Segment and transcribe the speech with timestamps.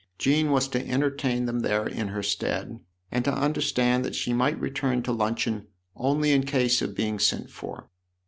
[0.17, 2.79] Jean was to entertain them there in her stead
[3.11, 7.51] and to understand that she might return to luncheon only in case of being sent
[7.51, 7.87] for.